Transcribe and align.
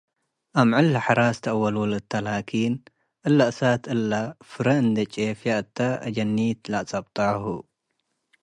አምዕለ 0.61 0.93
ሐራስ 1.05 1.37
ተአወልውላተ 1.43 2.11
ላኪን፣ 2.27 2.73
እለ 3.27 3.37
እሳት 3.51 3.83
እለ 3.93 4.11
ፍሬ 4.49 4.67
እንዴ 4.83 4.97
ጩፍየ 5.13 5.51
እተ 5.61 5.77
አጀኒት 6.07 6.59
ለአጸብጣሁ። 6.71 7.43